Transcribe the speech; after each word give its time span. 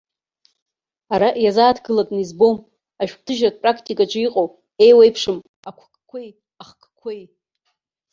Ара 1.13 1.29
иазааҭгылатәны 1.43 2.19
избом 2.21 2.55
ашәҟәҭыжьратә 3.01 3.59
практикаҿы 3.63 4.19
иҟоу 4.25 4.47
еиуеиԥшым 4.85 5.37
ақәкқәеи 5.69 6.29
ахкқәеи. 6.61 7.21